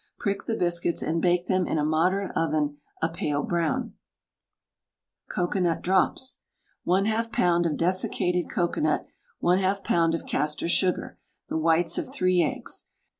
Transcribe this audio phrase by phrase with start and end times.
[0.17, 3.93] Prick the biscuits, and bake them in a moderate oven a pale brown.
[5.29, 6.39] COCOANUT DROPS.
[6.87, 7.65] 1/2 lb.
[7.67, 9.05] of desiccated cocoanut,
[9.43, 10.15] 1/2 lb.
[10.15, 11.19] of castor sugar,
[11.49, 12.87] the whites of 3 eggs.